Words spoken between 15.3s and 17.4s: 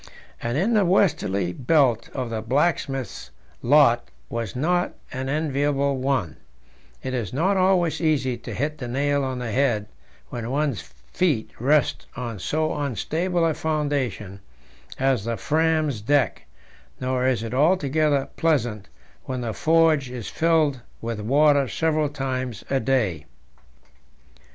Fram's deck, nor